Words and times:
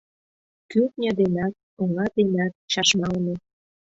Кӱртньӧ 0.69 1.11
денат, 1.19 1.53
оҥа 1.81 2.05
денат 2.15 2.53
чашмалыме. 2.71 3.35